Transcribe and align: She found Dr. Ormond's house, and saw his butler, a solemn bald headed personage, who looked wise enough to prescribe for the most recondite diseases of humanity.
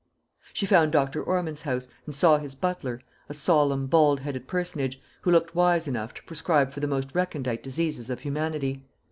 She 0.51 0.65
found 0.65 0.91
Dr. 0.91 1.21
Ormond's 1.21 1.61
house, 1.61 1.87
and 2.07 2.15
saw 2.15 2.39
his 2.39 2.55
butler, 2.55 3.01
a 3.29 3.35
solemn 3.35 3.85
bald 3.85 4.21
headed 4.21 4.47
personage, 4.47 4.99
who 5.21 5.29
looked 5.29 5.53
wise 5.53 5.87
enough 5.87 6.11
to 6.15 6.23
prescribe 6.23 6.71
for 6.71 6.79
the 6.79 6.87
most 6.87 7.09
recondite 7.13 7.61
diseases 7.61 8.09
of 8.09 8.21
humanity. 8.21 8.83